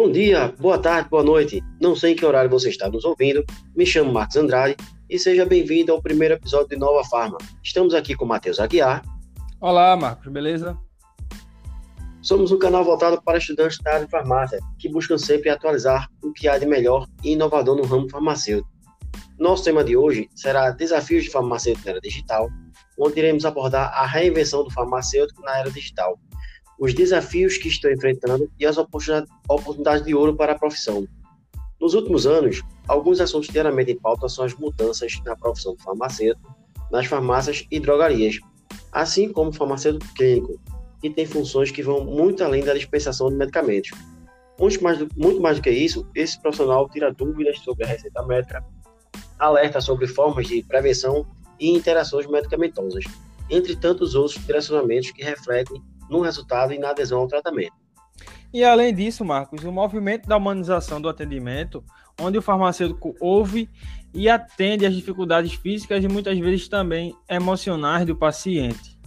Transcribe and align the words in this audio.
Bom 0.00 0.12
dia, 0.12 0.54
boa 0.60 0.78
tarde, 0.78 1.08
boa 1.08 1.24
noite. 1.24 1.60
Não 1.80 1.96
sei 1.96 2.12
em 2.12 2.14
que 2.14 2.24
horário 2.24 2.48
você 2.48 2.68
está 2.68 2.88
nos 2.88 3.04
ouvindo. 3.04 3.44
Me 3.74 3.84
chamo 3.84 4.12
Marcos 4.12 4.36
Andrade 4.36 4.76
e 5.10 5.18
seja 5.18 5.44
bem-vindo 5.44 5.90
ao 5.90 6.00
primeiro 6.00 6.34
episódio 6.34 6.68
de 6.68 6.76
Nova 6.76 7.02
Farma. 7.02 7.36
Estamos 7.64 7.92
aqui 7.92 8.14
com 8.14 8.24
Matheus 8.24 8.60
Aguiar. 8.60 9.02
Olá, 9.60 9.96
Marcos, 9.96 10.32
beleza? 10.32 10.78
Somos 12.22 12.52
um 12.52 12.60
canal 12.60 12.84
voltado 12.84 13.20
para 13.20 13.38
estudantes 13.38 13.78
da 13.78 13.94
área 13.94 14.04
de 14.04 14.10
farmácia, 14.12 14.60
que 14.78 14.88
buscam 14.88 15.18
sempre 15.18 15.50
atualizar 15.50 16.08
o 16.22 16.32
que 16.32 16.46
há 16.46 16.56
de 16.56 16.66
melhor 16.66 17.04
e 17.24 17.32
inovador 17.32 17.76
no 17.76 17.82
ramo 17.82 18.08
farmacêutico. 18.08 18.70
Nosso 19.36 19.64
tema 19.64 19.82
de 19.82 19.96
hoje 19.96 20.28
será 20.36 20.70
Desafios 20.70 21.24
de 21.24 21.30
Farmacêutico 21.30 21.86
na 21.86 21.90
Era 21.90 22.00
Digital, 22.00 22.48
onde 22.96 23.18
iremos 23.18 23.44
abordar 23.44 23.92
a 23.92 24.06
reinvenção 24.06 24.62
do 24.62 24.70
farmacêutico 24.70 25.42
na 25.42 25.58
era 25.58 25.70
digital, 25.72 26.18
os 26.78 26.94
desafios 26.94 27.58
que 27.58 27.68
estão 27.68 27.90
enfrentando 27.90 28.50
e 28.58 28.64
as 28.64 28.76
oportunidades 28.78 30.04
de 30.04 30.14
ouro 30.14 30.36
para 30.36 30.52
a 30.52 30.58
profissão. 30.58 31.06
Nos 31.80 31.94
últimos 31.94 32.26
anos, 32.26 32.62
alguns 32.86 33.20
assuntos 33.20 33.48
diariamente 33.48 33.92
em 33.92 33.98
pauta 33.98 34.28
são 34.28 34.44
as 34.44 34.54
mudanças 34.54 35.20
na 35.24 35.36
profissão 35.36 35.74
do 35.74 35.82
farmacêutico, 35.82 36.56
nas 36.90 37.06
farmácias 37.06 37.66
e 37.70 37.78
drogarias, 37.78 38.38
assim 38.92 39.32
como 39.32 39.50
o 39.50 39.52
farmacêutico 39.52 40.12
clínico, 40.14 40.60
que 41.00 41.10
tem 41.10 41.26
funções 41.26 41.70
que 41.70 41.82
vão 41.82 42.04
muito 42.04 42.42
além 42.42 42.64
da 42.64 42.74
dispensação 42.74 43.28
de 43.28 43.36
medicamentos. 43.36 43.90
Muito 44.58 44.82
mais, 44.82 44.98
do, 44.98 45.08
muito 45.16 45.40
mais 45.40 45.58
do 45.58 45.62
que 45.62 45.70
isso, 45.70 46.06
esse 46.14 46.40
profissional 46.40 46.88
tira 46.88 47.12
dúvidas 47.12 47.60
sobre 47.60 47.84
a 47.84 47.88
receita 47.88 48.24
médica, 48.24 48.64
alerta 49.38 49.80
sobre 49.80 50.08
formas 50.08 50.48
de 50.48 50.64
prevenção 50.64 51.24
e 51.60 51.70
interações 51.70 52.26
medicamentosas, 52.26 53.04
entre 53.48 53.76
tantos 53.76 54.16
outros 54.16 54.44
direcionamentos 54.44 55.12
que 55.12 55.22
refletem 55.22 55.80
no 56.10 56.20
resultado 56.20 56.72
e 56.72 56.78
na 56.78 56.90
adesão 56.90 57.20
ao 57.20 57.28
tratamento. 57.28 57.72
E 58.52 58.64
além 58.64 58.94
disso, 58.94 59.24
Marcos, 59.24 59.62
o 59.64 59.70
movimento 59.70 60.26
da 60.26 60.36
humanização 60.36 61.00
do 61.00 61.08
atendimento, 61.08 61.84
onde 62.18 62.38
o 62.38 62.42
farmacêutico 62.42 63.14
ouve 63.20 63.68
e 64.14 64.28
atende 64.28 64.86
às 64.86 64.94
dificuldades 64.94 65.52
físicas 65.52 66.02
e 66.02 66.08
muitas 66.08 66.38
vezes 66.38 66.68
também 66.68 67.14
emocionais 67.28 68.06
do 68.06 68.16
paciente. 68.16 68.98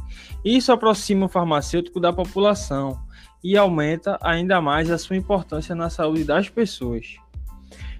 Isso 0.45 0.71
aproxima 0.71 1.25
o 1.25 1.29
farmacêutico 1.29 1.99
da 1.99 2.13
população 2.13 2.99
e 3.43 3.57
aumenta 3.57 4.19
ainda 4.21 4.61
mais 4.61 4.91
a 4.91 4.97
sua 4.97 5.15
importância 5.15 5.73
na 5.73 5.89
saúde 5.89 6.23
das 6.23 6.47
pessoas. 6.47 7.15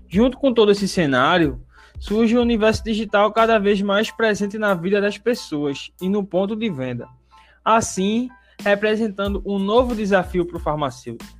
Junto 0.08 0.38
com 0.38 0.54
todo 0.54 0.72
esse 0.72 0.88
cenário, 0.88 1.60
surge 2.00 2.38
o 2.38 2.42
universo 2.42 2.84
digital 2.84 3.32
cada 3.32 3.58
vez 3.58 3.82
mais 3.82 4.12
presente 4.12 4.58
na 4.58 4.74
vida 4.74 5.02
das 5.02 5.18
pessoas 5.18 5.92
e 6.02 6.10
no 6.10 6.24
ponto 6.24 6.56
de 6.56 6.70
venda. 6.70 7.08
Assim, 7.64 8.30
representando 8.64 9.42
um 9.46 9.60
novo 9.60 9.96
desafio 9.96 10.46
para 10.46 10.58
o 10.58 10.60
farmacêutico. 10.60 11.40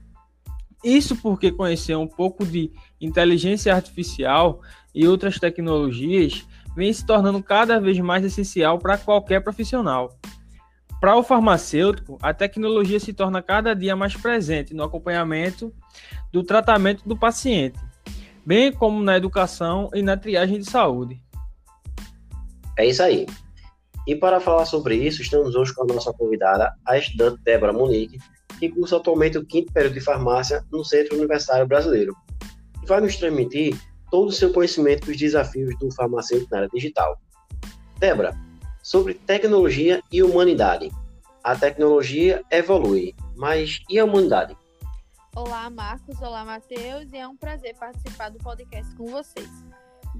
Isso 0.84 1.16
porque 1.16 1.52
conhecer 1.52 1.96
um 1.96 2.08
pouco 2.08 2.46
de 2.46 2.72
inteligência 3.00 3.74
artificial 3.74 4.62
e 4.94 5.08
outras 5.08 5.40
tecnologias 5.40 6.46
vem 6.76 6.92
se 6.92 7.06
tornando 7.06 7.42
cada 7.44 7.80
vez 7.80 8.00
mais 8.00 8.26
essencial 8.26 8.80
para 8.80 8.98
qualquer 8.98 9.42
profissional. 9.42 10.18
Para 11.00 11.16
o 11.16 11.24
farmacêutico, 11.24 12.18
a 12.22 12.34
tecnologia 12.34 13.00
se 13.00 13.12
torna 13.14 13.42
cada 13.42 13.76
dia 13.76 13.96
mais 13.96 14.16
presente 14.16 14.74
no 14.74 14.84
acompanhamento 14.84 15.74
do 16.32 16.44
tratamento 16.44 17.08
do 17.08 17.18
paciente, 17.18 17.80
bem 18.46 18.72
como 18.72 19.04
na 19.04 19.18
educação 19.18 19.90
e 19.94 20.02
na 20.02 20.16
triagem 20.16 20.60
de 20.60 20.70
saúde. 20.70 21.22
É 22.78 22.86
isso 22.86 23.04
aí. 23.04 23.26
E 24.08 24.16
para 24.16 24.40
falar 24.40 24.66
sobre 24.66 24.96
isso, 24.96 25.22
estamos 25.22 25.56
hoje 25.56 25.74
com 25.74 25.84
a 25.84 25.94
nossa 25.94 26.12
convidada, 26.14 26.74
a 26.86 26.98
estudante 26.98 27.42
Débora 27.44 27.72
Monique, 27.72 28.18
que 28.60 28.70
cursa 28.70 28.98
atualmente 28.98 29.38
o 29.38 29.46
quinto 29.46 29.72
período 29.72 29.94
de 29.94 30.02
farmácia 30.02 30.66
no 30.72 30.84
Centro 30.84 31.18
Universitário 31.18 31.68
Brasileiro, 31.68 32.16
e 32.82 32.86
vai 32.86 33.00
nos 33.00 33.16
transmitir 33.16 33.80
todo 34.10 34.30
o 34.30 34.32
seu 34.32 34.52
conhecimento 34.52 35.06
dos 35.06 35.18
desafios 35.18 35.78
do 35.80 35.92
farmacêutico 35.94 36.50
na 36.52 36.58
área 36.58 36.70
digital. 36.74 37.20
Débora, 38.00 38.36
sobre 38.82 39.14
tecnologia 39.14 40.02
e 40.12 40.24
humanidade. 40.24 40.92
A 41.44 41.56
tecnologia 41.56 42.44
evolui, 42.52 43.16
mas 43.36 43.80
e 43.90 44.00
a 44.00 44.06
humanidade? 44.06 44.58
Olá, 45.36 45.70
Marcos. 45.70 46.22
Olá, 46.22 46.44
Matheus. 46.44 47.12
E 47.14 47.18
é 47.18 47.28
um 47.28 47.38
prazer 47.38 47.76
participar 47.80 48.30
do 48.30 48.38
podcast 48.40 48.94
com 48.96 49.08
vocês. 49.08 49.50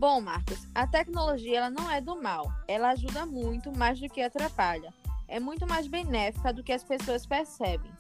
Bom, 0.02 0.20
Marcos, 0.20 0.68
a 0.74 0.88
tecnologia 0.88 1.60
ela 1.60 1.70
não 1.70 1.88
é 1.88 2.02
do 2.02 2.20
mal. 2.20 2.52
Ela 2.68 2.90
ajuda 2.90 3.24
muito 3.24 3.72
mais 3.72 4.00
do 4.00 4.10
que 4.10 4.20
atrapalha. 4.20 4.92
É 5.28 5.40
muito 5.40 5.68
mais 5.68 5.86
benéfica 5.86 6.52
do 6.52 6.64
que 6.64 6.74
as 6.74 6.84
pessoas 6.84 7.24
percebem. 7.24 7.92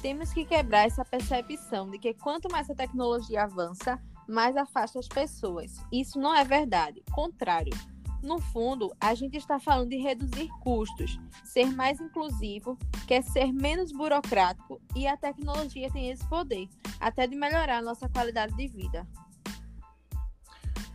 Temos 0.00 0.32
que 0.32 0.46
quebrar 0.46 0.86
essa 0.86 1.04
percepção 1.04 1.90
de 1.90 1.98
que 1.98 2.14
quanto 2.14 2.50
mais 2.50 2.70
a 2.70 2.74
tecnologia 2.74 3.42
avança, 3.42 4.00
mais 4.26 4.56
afasta 4.56 4.98
as 4.98 5.06
pessoas. 5.06 5.76
Isso 5.92 6.18
não 6.18 6.34
é 6.34 6.42
verdade. 6.44 7.02
Contrário. 7.12 7.74
No 8.22 8.38
fundo, 8.40 8.90
a 8.98 9.12
gente 9.12 9.36
está 9.36 9.60
falando 9.60 9.90
de 9.90 9.98
reduzir 9.98 10.48
custos, 10.62 11.20
ser 11.44 11.66
mais 11.66 12.00
inclusivo, 12.00 12.78
quer 13.06 13.22
ser 13.22 13.52
menos 13.52 13.92
burocrático 13.92 14.80
e 14.96 15.06
a 15.06 15.14
tecnologia 15.14 15.90
tem 15.90 16.08
esse 16.08 16.26
poder, 16.26 16.70
até 16.98 17.26
de 17.26 17.36
melhorar 17.36 17.80
a 17.80 17.82
nossa 17.82 18.08
qualidade 18.08 18.56
de 18.56 18.66
vida. 18.66 19.06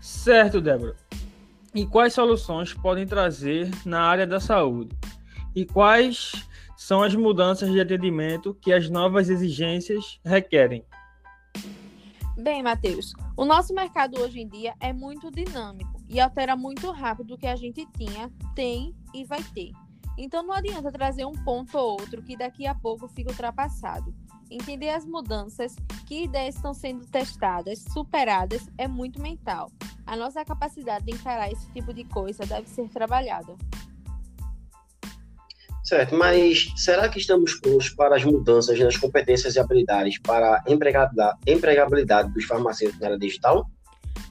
Certo, 0.05 0.61
Débora. 0.61 0.95
E 1.73 1.83
quais 1.83 2.13
soluções 2.13 2.71
podem 2.75 3.07
trazer 3.07 3.71
na 3.83 4.01
área 4.01 4.27
da 4.27 4.39
saúde? 4.39 4.95
E 5.55 5.65
quais 5.65 6.47
são 6.77 7.01
as 7.01 7.15
mudanças 7.15 7.71
de 7.71 7.81
atendimento 7.81 8.53
que 8.61 8.71
as 8.71 8.87
novas 8.87 9.29
exigências 9.29 10.19
requerem? 10.23 10.85
Bem, 12.37 12.61
Matheus, 12.61 13.13
o 13.35 13.45
nosso 13.45 13.73
mercado 13.73 14.21
hoje 14.21 14.41
em 14.41 14.47
dia 14.47 14.75
é 14.79 14.93
muito 14.93 15.31
dinâmico 15.31 15.99
e 16.07 16.19
altera 16.19 16.55
muito 16.55 16.91
rápido 16.91 17.33
o 17.33 17.37
que 17.37 17.47
a 17.47 17.55
gente 17.55 17.83
tinha, 17.97 18.31
tem 18.53 18.95
e 19.11 19.25
vai 19.25 19.41
ter. 19.55 19.71
Então 20.19 20.43
não 20.43 20.53
adianta 20.53 20.91
trazer 20.91 21.25
um 21.25 21.33
ponto 21.33 21.75
ou 21.79 21.99
outro 21.99 22.21
que 22.21 22.37
daqui 22.37 22.67
a 22.67 22.75
pouco 22.75 23.07
fica 23.07 23.31
ultrapassado. 23.31 24.13
Entender 24.51 24.89
as 24.89 25.03
mudanças, 25.03 25.75
que 26.05 26.25
ideias 26.25 26.55
estão 26.55 26.75
sendo 26.75 27.07
testadas, 27.07 27.83
superadas, 27.91 28.69
é 28.77 28.87
muito 28.87 29.19
mental. 29.19 29.71
A 30.05 30.15
nossa 30.15 30.45
capacidade 30.45 31.05
de 31.05 31.11
encarar 31.11 31.51
esse 31.51 31.67
tipo 31.71 31.93
de 31.93 32.03
coisa 32.03 32.45
deve 32.45 32.67
ser 32.69 32.87
trabalhada. 32.89 33.55
Certo, 35.83 36.15
mas 36.15 36.73
será 36.75 37.07
que 37.07 37.19
estamos 37.19 37.53
prontos 37.59 37.89
para 37.89 38.15
as 38.15 38.23
mudanças 38.23 38.79
nas 38.79 38.97
competências 38.97 39.55
e 39.55 39.59
habilidades 39.59 40.17
para 40.17 40.55
a 40.55 40.71
empregabilidade, 40.71 41.37
empregabilidade 41.45 42.33
dos 42.33 42.43
farmacêuticos 42.45 42.99
na 42.99 43.07
era 43.07 43.19
digital? 43.19 43.69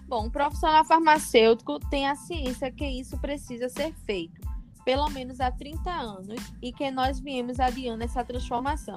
Bom, 0.09 0.27
o 0.27 0.31
profissional 0.31 0.85
farmacêutico 0.85 1.79
tem 1.89 2.09
a 2.09 2.17
ciência 2.17 2.73
que 2.73 2.85
isso 2.85 3.17
precisa 3.19 3.69
ser 3.69 3.95
feito, 4.05 4.41
pelo 4.85 5.09
menos 5.11 5.41
há 5.41 5.51
30 5.51 5.91
anos, 5.91 6.41
e 6.61 6.73
que 6.73 6.91
nós 6.91 7.21
viemos 7.21 7.61
adiando 7.61 8.03
essa 8.03 8.25
transformação. 8.25 8.97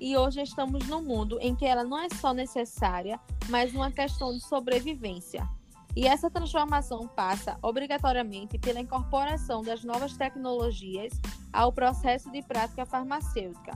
E 0.00 0.16
hoje 0.16 0.40
estamos 0.42 0.86
num 0.86 1.02
mundo 1.02 1.38
em 1.40 1.56
que 1.56 1.66
ela 1.66 1.82
não 1.82 1.98
é 1.98 2.08
só 2.08 2.32
necessária, 2.32 3.18
mas 3.48 3.74
uma 3.74 3.90
questão 3.90 4.32
de 4.32 4.40
sobrevivência. 4.40 5.46
E 5.96 6.06
essa 6.06 6.30
transformação 6.30 7.08
passa 7.08 7.56
obrigatoriamente 7.62 8.58
pela 8.58 8.78
incorporação 8.78 9.62
das 9.62 9.82
novas 9.82 10.14
tecnologias 10.14 11.10
ao 11.50 11.72
processo 11.72 12.30
de 12.30 12.42
prática 12.42 12.84
farmacêutica, 12.84 13.72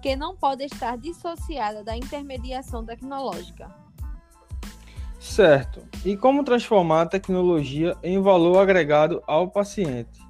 que 0.00 0.16
não 0.16 0.34
pode 0.34 0.64
estar 0.64 0.96
dissociada 0.96 1.84
da 1.84 1.94
intermediação 1.94 2.86
tecnológica. 2.86 3.70
Certo. 5.20 5.86
E 6.06 6.16
como 6.16 6.42
transformar 6.42 7.02
a 7.02 7.06
tecnologia 7.06 7.94
em 8.02 8.18
valor 8.18 8.58
agregado 8.58 9.22
ao 9.26 9.46
paciente? 9.50 10.20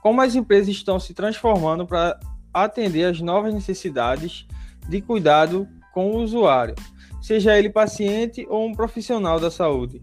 Como 0.00 0.22
as 0.22 0.36
empresas 0.36 0.68
estão 0.68 1.00
se 1.00 1.12
transformando 1.12 1.84
para 1.84 2.20
atender 2.54 3.04
às 3.06 3.20
novas 3.20 3.52
necessidades 3.52 4.46
de 4.88 5.00
cuidado 5.02 5.66
com 5.92 6.12
o 6.12 6.18
usuário, 6.18 6.76
seja 7.20 7.58
ele 7.58 7.68
paciente 7.68 8.46
ou 8.48 8.64
um 8.64 8.72
profissional 8.72 9.40
da 9.40 9.50
saúde? 9.50 10.00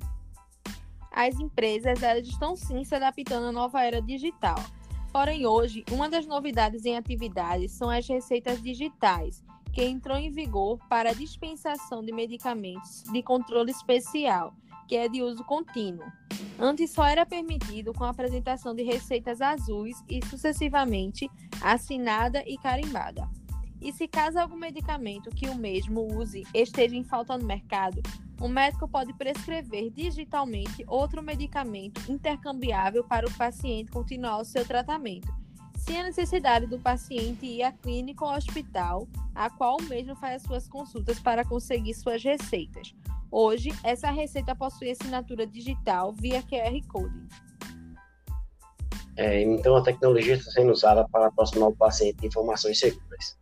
As 1.20 1.38
empresas 1.38 2.02
elas 2.02 2.26
estão 2.26 2.56
sim 2.56 2.86
se 2.86 2.96
adaptando 2.96 3.48
à 3.48 3.52
nova 3.52 3.84
era 3.84 4.02
digital. 4.02 4.56
Porém, 5.12 5.46
hoje, 5.46 5.84
uma 5.92 6.08
das 6.08 6.26
novidades 6.26 6.86
em 6.86 6.96
atividades 6.96 7.74
são 7.74 7.90
as 7.90 8.08
receitas 8.08 8.62
digitais, 8.62 9.44
que 9.74 9.84
entrou 9.84 10.16
em 10.16 10.32
vigor 10.32 10.80
para 10.88 11.14
dispensação 11.14 12.02
de 12.02 12.14
medicamentos 12.14 13.04
de 13.12 13.22
controle 13.22 13.70
especial, 13.70 14.54
que 14.88 14.96
é 14.96 15.10
de 15.10 15.22
uso 15.22 15.44
contínuo. 15.44 16.10
Antes 16.58 16.92
só 16.92 17.06
era 17.06 17.26
permitido 17.26 17.94
com 17.94 18.06
a 18.06 18.12
apresentação 18.12 18.74
de 18.74 18.84
receitas 18.84 19.42
azuis 19.42 20.02
e 20.08 20.26
sucessivamente 20.26 21.30
assinada 21.62 22.42
e 22.48 22.58
carimbada. 22.58 23.28
E 23.82 23.94
se 23.94 24.08
caso 24.08 24.38
algum 24.38 24.58
medicamento 24.58 25.30
que 25.30 25.48
o 25.48 25.56
mesmo 25.56 26.02
use 26.18 26.44
esteja 26.54 26.96
em 26.96 27.04
falta 27.04 27.38
no 27.38 27.46
mercado, 27.46 28.02
o 28.40 28.48
médico 28.48 28.88
pode 28.88 29.14
prescrever 29.14 29.90
digitalmente 29.90 30.84
outro 30.88 31.22
medicamento 31.22 32.02
intercambiável 32.10 33.04
para 33.04 33.28
o 33.28 33.34
paciente 33.34 33.92
continuar 33.92 34.40
o 34.40 34.46
seu 34.46 34.66
tratamento, 34.66 35.28
sem 35.78 36.00
a 36.00 36.04
necessidade 36.04 36.68
do 36.68 36.80
paciente 36.80 37.46
ir 37.46 37.64
à 37.64 37.72
clínica 37.72 38.24
ou 38.24 38.32
hospital, 38.32 39.08
a 39.34 39.50
qual 39.50 39.78
o 39.78 39.84
mesmo 39.84 40.16
faz 40.16 40.38
as 40.38 40.42
suas 40.44 40.68
consultas 40.68 41.20
para 41.20 41.46
conseguir 41.46 41.94
suas 41.94 42.24
receitas. 42.24 42.94
Hoje, 43.32 43.70
essa 43.84 44.10
receita 44.10 44.56
possui 44.56 44.92
assinatura 44.92 45.46
digital 45.46 46.14
via 46.14 46.42
QR 46.42 46.82
Code. 46.88 47.28
É, 49.16 49.42
então, 49.42 49.76
a 49.76 49.84
tecnologia 49.84 50.36
está 50.36 50.50
sendo 50.52 50.72
usada 50.72 51.08
para 51.10 51.28
aproximar 51.28 51.70
o 51.70 51.76
paciente 51.76 52.18
de 52.22 52.28
informações 52.28 52.80
seguras. 52.80 53.38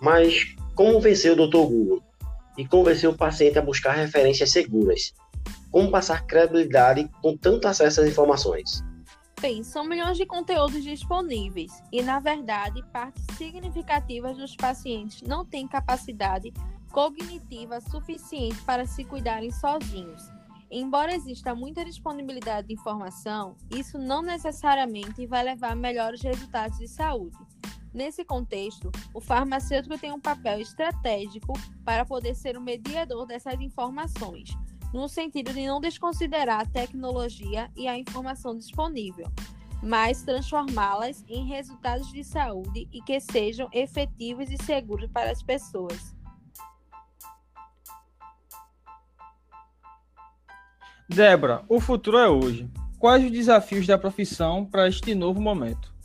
Mas 0.00 0.54
como 0.74 1.00
vencer 1.00 1.32
o 1.32 1.46
Dr. 1.46 1.56
Google 1.56 2.02
e 2.56 2.66
convencer 2.66 3.08
o 3.08 3.16
paciente 3.16 3.58
a 3.58 3.62
buscar 3.62 3.92
referências 3.92 4.50
seguras? 4.50 5.12
Como 5.70 5.90
passar 5.90 6.26
credibilidade 6.26 7.08
com 7.20 7.36
tanto 7.36 7.68
acesso 7.68 8.00
às 8.00 8.08
informações? 8.08 8.82
Bem, 9.40 9.62
são 9.62 9.84
milhões 9.84 10.16
de 10.16 10.26
conteúdos 10.26 10.82
disponíveis 10.82 11.70
e, 11.92 12.02
na 12.02 12.18
verdade, 12.18 12.82
partes 12.92 13.24
significativas 13.36 14.36
dos 14.36 14.56
pacientes 14.56 15.22
não 15.22 15.44
têm 15.44 15.68
capacidade 15.68 16.52
cognitiva 16.90 17.80
suficiente 17.80 18.60
para 18.62 18.84
se 18.84 19.04
cuidarem 19.04 19.52
sozinhos. 19.52 20.22
Embora 20.70 21.14
exista 21.14 21.54
muita 21.54 21.84
disponibilidade 21.84 22.68
de 22.68 22.74
informação, 22.74 23.56
isso 23.70 23.96
não 23.96 24.22
necessariamente 24.22 25.26
vai 25.26 25.44
levar 25.44 25.72
a 25.72 25.76
melhores 25.76 26.20
resultados 26.20 26.78
de 26.78 26.88
saúde. 26.88 27.36
Nesse 27.98 28.24
contexto, 28.24 28.92
o 29.12 29.20
farmacêutico 29.20 29.98
tem 29.98 30.12
um 30.12 30.20
papel 30.20 30.60
estratégico 30.60 31.54
para 31.84 32.04
poder 32.04 32.32
ser 32.36 32.56
o 32.56 32.60
mediador 32.60 33.26
dessas 33.26 33.60
informações, 33.60 34.50
no 34.94 35.08
sentido 35.08 35.52
de 35.52 35.66
não 35.66 35.80
desconsiderar 35.80 36.60
a 36.60 36.64
tecnologia 36.64 37.68
e 37.76 37.88
a 37.88 37.98
informação 37.98 38.56
disponível, 38.56 39.26
mas 39.82 40.22
transformá-las 40.22 41.24
em 41.28 41.44
resultados 41.48 42.12
de 42.12 42.22
saúde 42.22 42.88
e 42.92 43.02
que 43.02 43.18
sejam 43.18 43.68
efetivos 43.72 44.48
e 44.48 44.56
seguros 44.62 45.10
para 45.10 45.32
as 45.32 45.42
pessoas. 45.42 46.14
Débora, 51.08 51.64
o 51.68 51.80
futuro 51.80 52.16
é 52.16 52.28
hoje. 52.28 52.70
Quais 52.96 53.24
os 53.24 53.32
desafios 53.32 53.88
da 53.88 53.98
profissão 53.98 54.64
para 54.64 54.86
este 54.86 55.16
novo 55.16 55.40
momento? 55.40 55.97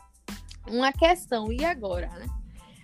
Uma 0.74 0.92
questão, 0.92 1.54
e 1.54 1.64
agora? 1.64 2.08
Né? 2.08 2.26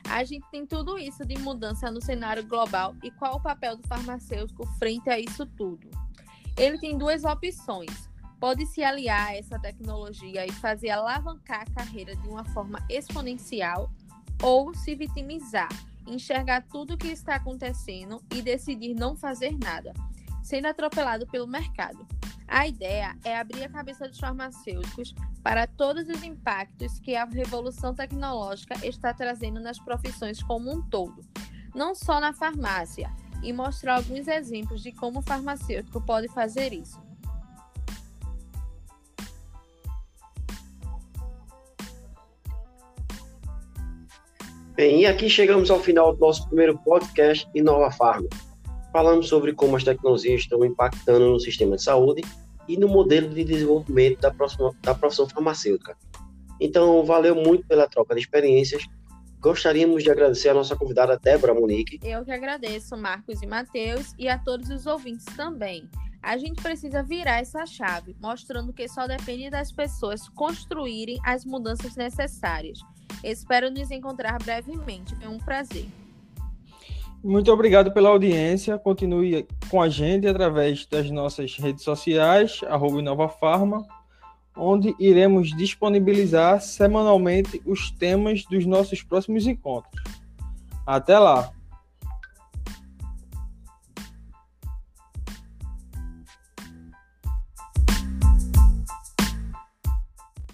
A 0.08 0.24
gente 0.24 0.46
tem 0.52 0.64
tudo 0.64 1.00
isso 1.00 1.26
de 1.26 1.36
mudança 1.40 1.90
no 1.90 2.00
cenário 2.00 2.46
global 2.46 2.96
e 3.02 3.10
qual 3.10 3.38
o 3.38 3.42
papel 3.42 3.76
do 3.78 3.88
farmacêutico 3.88 4.64
frente 4.78 5.10
a 5.10 5.20
isso 5.20 5.44
tudo? 5.44 5.90
Ele 6.56 6.78
tem 6.78 6.96
duas 6.96 7.24
opções. 7.24 8.08
Pode 8.40 8.68
se 8.68 8.84
aliar 8.84 9.30
a 9.30 9.36
essa 9.36 9.58
tecnologia 9.58 10.46
e 10.46 10.52
fazer 10.52 10.92
alavancar 10.92 11.64
a 11.64 11.74
carreira 11.74 12.16
de 12.16 12.28
uma 12.28 12.46
forma 12.46 12.78
exponencial 12.88 13.92
ou 14.44 14.72
se 14.76 14.94
vitimizar, 14.94 15.70
enxergar 16.06 16.62
tudo 16.72 16.94
o 16.94 16.98
que 16.98 17.08
está 17.08 17.38
acontecendo 17.38 18.22
e 18.36 18.44
decidir 18.44 18.94
não 18.94 19.16
fazer 19.16 19.58
nada, 19.58 19.96
sendo 20.44 20.68
atropelado 20.68 21.28
pelo 21.28 21.48
mercado. 21.48 22.08
A 22.48 22.68
ideia 22.68 23.16
é 23.24 23.38
abrir 23.38 23.64
a 23.64 23.70
cabeça 23.70 24.08
dos 24.08 24.20
farmacêuticos 24.20 25.14
para 25.44 25.68
todos 25.68 26.08
os 26.10 26.24
impactos 26.24 27.00
que 27.00 27.16
a 27.16 27.26
revolução 27.26 27.94
tecnológica 27.94 28.76
está 28.86 29.14
trazendo 29.14 29.60
nas 29.60 29.78
profissões 29.78 30.42
como 30.42 30.72
um 30.72 30.82
todo, 30.82 31.22
não 31.76 31.94
só 31.94 32.20
na 32.20 32.34
farmácia, 32.34 33.12
e 33.44 33.54
mostrar 33.54 33.98
alguns 33.98 34.28
exemplos 34.28 34.82
de 34.82 34.92
como 34.92 35.20
o 35.20 35.22
farmacêutico 35.22 36.02
pode 36.02 36.28
fazer 36.30 36.74
isso. 36.74 37.00
Bem, 44.76 45.02
e 45.02 45.06
aqui 45.06 45.30
chegamos 45.30 45.70
ao 45.70 45.80
final 45.80 46.14
do 46.14 46.20
nosso 46.20 46.48
primeiro 46.48 46.78
podcast 46.80 47.48
Inova 47.54 47.92
Farma. 47.92 48.30
Falamos 48.92 49.28
sobre 49.28 49.54
como 49.54 49.76
as 49.76 49.84
tecnologias 49.84 50.42
estão 50.42 50.64
impactando 50.66 51.30
no 51.30 51.40
sistema 51.40 51.76
de 51.76 51.84
saúde 51.84 52.24
e 52.68 52.78
no 52.78 52.88
modelo 52.88 53.30
de 53.30 53.44
desenvolvimento 53.44 54.20
da, 54.20 54.32
profissão, 54.32 54.76
da 54.82 54.96
profissão 54.96 55.28
farmacêutica. 55.28 55.96
Então, 56.60 57.04
valeu 57.06 57.36
muito 57.36 57.66
pela 57.68 57.88
troca 57.88 58.14
de 58.14 58.22
experiências. 58.22 58.84
Gostaríamos 59.40 60.04
de 60.04 60.12
agradecer 60.12 60.50
a 60.50 60.54
nossa 60.54 60.76
convidada 60.76 61.18
Débora 61.18 61.54
Monique. 61.54 62.00
Eu 62.04 62.26
que 62.26 62.32
agradeço, 62.32 62.98
Marcos 62.98 63.42
e 63.42 63.48
Matheus, 63.48 64.14
e 64.18 64.28
a 64.28 64.38
todos 64.38 64.70
os 64.70 64.86
ouvintes 64.86 65.26
também. 65.38 65.90
A 66.22 66.38
gente 66.38 66.62
precisa 66.62 67.02
virar 67.02 67.40
essa 67.40 67.66
chave, 67.66 68.16
mostrando 68.20 68.74
que 68.74 68.88
só 68.90 69.08
depende 69.08 69.50
das 69.50 69.72
pessoas 69.72 70.28
construírem 70.28 71.18
as 71.26 71.46
mudanças 71.46 71.96
necessárias. 71.96 72.80
Espero 73.24 73.72
nos 73.72 73.90
encontrar 73.90 74.38
brevemente. 74.44 75.16
Foi 75.16 75.28
um 75.28 75.40
prazer. 75.40 75.86
Muito 77.24 77.52
obrigado 77.52 77.92
pela 77.92 78.10
audiência. 78.10 78.78
Continue 78.78 79.46
com 79.70 79.82
a 79.82 79.90
gente 79.90 80.28
através 80.28 80.86
das 80.86 81.12
nossas 81.12 81.58
redes 81.58 81.84
sociais, 81.84 82.62
arroba 82.68 83.00
InovaFarma, 83.00 83.86
onde 84.56 84.96
iremos 85.00 85.56
disponibilizar 85.56 86.62
semanalmente 86.62 87.62
os 87.66 87.92
temas 87.92 88.44
dos 88.46 88.66
nossos 88.66 89.04
próximos 89.04 89.46
encontros. 89.46 90.02
Até 90.86 91.20
lá! 91.20 91.52